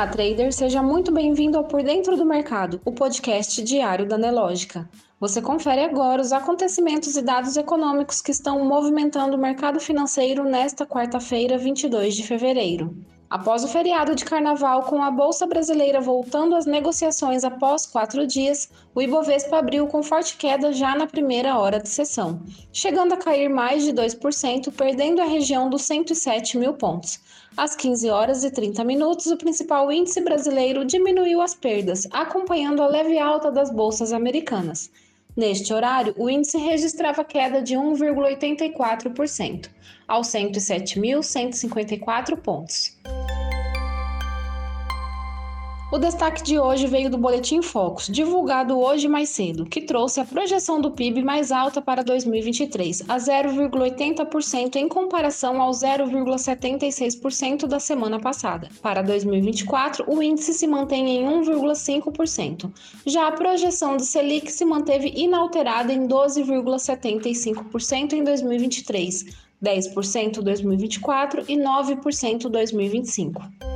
[0.00, 4.88] Olá, trader, seja muito bem-vindo ao Por Dentro do Mercado, o podcast diário da Nelógica.
[5.20, 10.86] Você confere agora os acontecimentos e dados econômicos que estão movimentando o mercado financeiro nesta
[10.86, 12.96] quarta-feira, 22 de fevereiro.
[13.30, 18.68] Após o feriado de carnaval, com a Bolsa Brasileira voltando às negociações após quatro dias,
[18.92, 22.42] o Ibovespa abriu com forte queda já na primeira hora de sessão,
[22.72, 27.20] chegando a cair mais de 2%, perdendo a região dos 107 mil pontos.
[27.56, 32.88] Às 15 horas e 30 minutos, o principal índice brasileiro diminuiu as perdas, acompanhando a
[32.88, 34.90] leve alta das bolsas americanas.
[35.36, 39.68] Neste horário, o índice registrava queda de 1,84%,
[40.08, 42.98] aos 107.154 pontos.
[45.92, 50.24] O destaque de hoje veio do Boletim Focus, divulgado hoje mais cedo, que trouxe a
[50.24, 58.20] projeção do PIB mais alta para 2023, a 0,80% em comparação ao 0,76% da semana
[58.20, 58.68] passada.
[58.80, 62.70] Para 2024, o índice se mantém em 1,5%.
[63.04, 69.26] Já a projeção do Selic se manteve inalterada em 12,75% em 2023,
[69.60, 73.69] 10% em 2024 e 9% em 2025.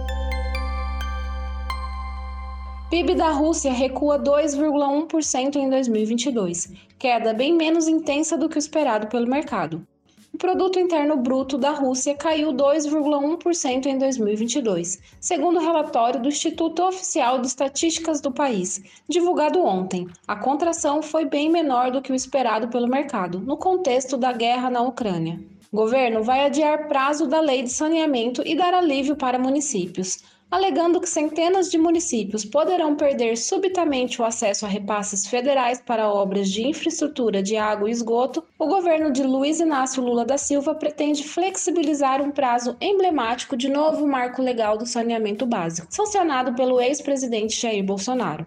[2.95, 9.09] PIB da Rússia recua 2,1% em 2022, queda bem menos intensa do que o esperado
[9.09, 9.85] pelo mercado.
[10.33, 16.85] O produto interno bruto da Rússia caiu 2,1% em 2022, segundo o relatório do Instituto
[16.85, 20.07] Oficial de Estatísticas do país, divulgado ontem.
[20.29, 24.71] A contração foi bem menor do que o esperado pelo mercado, no contexto da guerra
[24.71, 25.41] na Ucrânia.
[25.75, 30.23] Governo vai adiar prazo da lei de saneamento e dar alívio para municípios
[30.55, 36.49] alegando que centenas de municípios poderão perder subitamente o acesso a repasses federais para obras
[36.49, 41.25] de infraestrutura de água e esgoto, o governo de Luiz Inácio Lula da Silva pretende
[41.25, 47.83] flexibilizar um prazo emblemático de novo marco legal do saneamento básico, sancionado pelo ex-presidente Jair
[47.83, 48.47] Bolsonaro.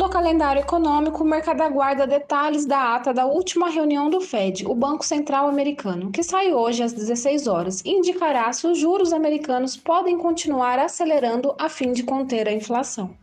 [0.00, 4.74] No calendário econômico, o mercado aguarda detalhes da ata da última reunião do Fed, o
[4.74, 9.76] Banco Central Americano, que sai hoje às 16 horas e indicará se os juros americanos
[9.76, 13.14] podem continuar acelerando a fim de conter a inflação.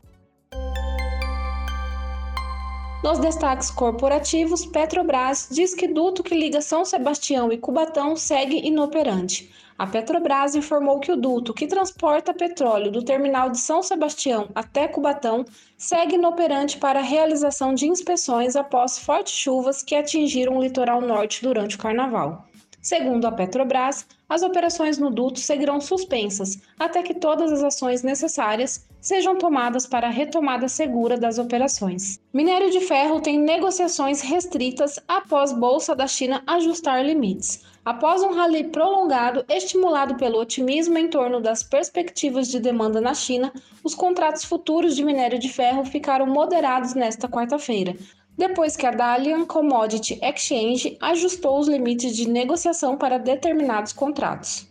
[3.08, 9.50] Nos destaques corporativos, Petrobras diz que duto que liga São Sebastião e Cubatão segue inoperante.
[9.78, 14.90] A Petrobras informou que o duto que transporta petróleo do terminal de São Sebastião até
[14.90, 15.46] Cubatão
[15.78, 21.42] segue inoperante para a realização de inspeções após fortes chuvas que atingiram o litoral norte
[21.42, 22.46] durante o carnaval.
[22.82, 28.86] Segundo a Petrobras, as operações no duto seguirão suspensas até que todas as ações necessárias
[29.08, 32.20] sejam tomadas para a retomada segura das operações.
[32.34, 37.64] Minério de ferro tem negociações restritas após Bolsa da China ajustar limites.
[37.86, 43.54] Após um rally prolongado estimulado pelo otimismo em torno das perspectivas de demanda na China,
[43.82, 47.96] os contratos futuros de minério de ferro ficaram moderados nesta quarta-feira,
[48.38, 54.67] depois que a Dalian Commodity Exchange ajustou os limites de negociação para determinados contratos.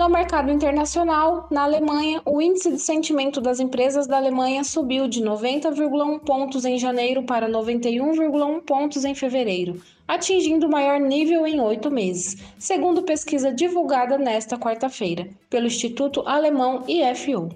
[0.00, 5.22] No mercado internacional, na Alemanha, o índice de sentimento das empresas da Alemanha subiu de
[5.22, 9.78] 90,1 pontos em janeiro para 91,1 pontos em fevereiro,
[10.08, 16.82] atingindo o maior nível em oito meses, segundo pesquisa divulgada nesta quarta-feira pelo Instituto Alemão
[16.88, 17.50] IFO.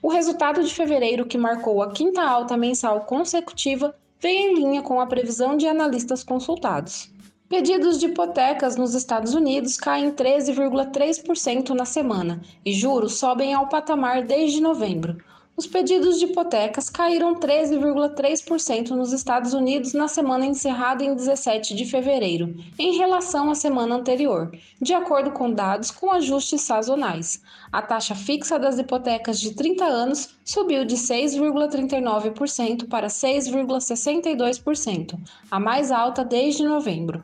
[0.00, 4.98] O resultado de fevereiro, que marcou a quinta alta mensal consecutiva, veio em linha com
[4.98, 7.11] a previsão de analistas consultados.
[7.52, 14.24] Pedidos de hipotecas nos Estados Unidos caem 13,3% na semana e juros sobem ao patamar
[14.24, 15.18] desde novembro.
[15.54, 21.84] Os pedidos de hipotecas caíram 13,3% nos Estados Unidos na semana encerrada em 17 de
[21.84, 27.42] fevereiro, em relação à semana anterior, de acordo com dados com ajustes sazonais.
[27.70, 35.20] A taxa fixa das hipotecas de 30 anos subiu de 6,39% para 6,62%,
[35.50, 37.22] a mais alta desde novembro.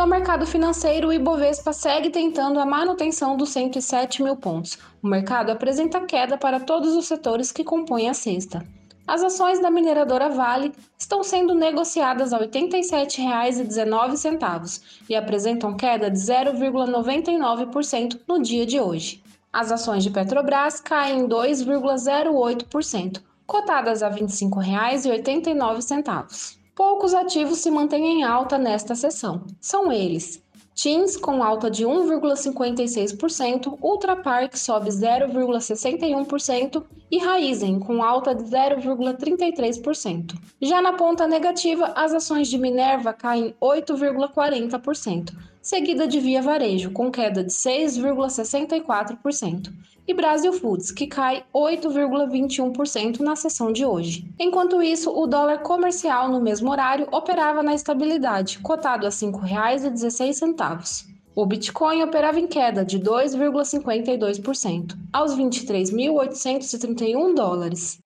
[0.00, 4.78] No mercado financeiro, o Ibovespa segue tentando a manutenção dos 107 mil pontos.
[5.02, 8.66] O mercado apresenta queda para todos os setores que compõem a cesta.
[9.06, 16.16] As ações da mineradora Vale estão sendo negociadas a R$ 87,19 e apresentam queda de
[16.16, 19.22] 0,99% no dia de hoje.
[19.52, 26.59] As ações de Petrobras caem 2,08%, cotadas a R$ 25,89.
[26.80, 29.44] Poucos ativos se mantêm em alta nesta sessão.
[29.60, 30.42] São eles:
[30.74, 40.34] Teams com alta de 1,56%, Ultrapark sobe 0,61% e Raizen, com alta de 0,33%.
[40.58, 47.10] Já na ponta negativa, as ações de Minerva caem 8,40%, seguida de Via Varejo, com
[47.10, 49.70] queda de 6,64%,
[50.10, 54.28] e Brasil Foods, que cai 8,21% na sessão de hoje.
[54.38, 61.06] Enquanto isso, o dólar comercial no mesmo horário operava na estabilidade, cotado a R$ 5,16.
[61.36, 68.00] O Bitcoin operava em queda de 2,52%, aos 23.831 dólares.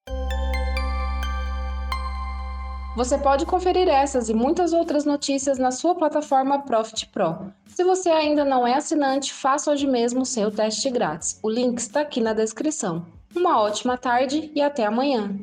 [2.96, 7.52] Você pode conferir essas e muitas outras notícias na sua plataforma Profit Pro.
[7.66, 11.40] Se você ainda não é assinante, faça hoje mesmo o seu teste grátis.
[11.42, 13.04] O link está aqui na descrição.
[13.34, 15.34] Uma ótima tarde e até amanhã!